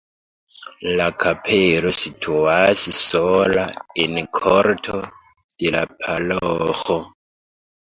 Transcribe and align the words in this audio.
La 0.99 1.05
kapelo 1.23 1.91
situas 1.97 2.81
sola 3.01 3.67
en 4.07 4.19
korto 4.41 5.05
de 5.05 5.75
la 5.79 5.85
paroĥo. 6.01 7.01